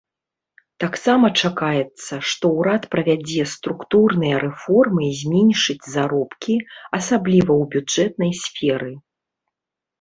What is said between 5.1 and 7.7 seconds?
і зменшыць заробкі, асабліва